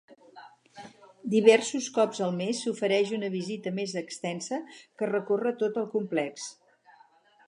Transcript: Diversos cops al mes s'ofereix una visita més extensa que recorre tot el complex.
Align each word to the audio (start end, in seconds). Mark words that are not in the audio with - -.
Diversos 1.33 1.89
cops 1.97 2.21
al 2.27 2.31
mes 2.39 2.61
s'ofereix 2.65 3.13
una 3.17 3.29
visita 3.35 3.73
més 3.81 3.93
extensa 4.03 4.59
que 4.99 5.11
recorre 5.13 5.55
tot 5.63 5.81
el 5.83 5.89
complex. 5.93 6.49